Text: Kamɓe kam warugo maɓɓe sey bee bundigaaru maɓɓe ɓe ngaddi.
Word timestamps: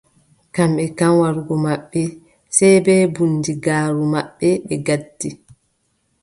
Kamɓe 0.53 0.83
kam 0.97 1.13
warugo 1.21 1.53
maɓɓe 1.65 2.01
sey 2.55 2.75
bee 2.85 3.03
bundigaaru 3.15 4.03
maɓɓe 4.13 4.47
ɓe 4.67 4.75
ngaddi. 4.81 5.29